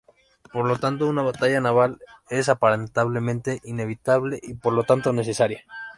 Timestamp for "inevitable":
3.63-4.39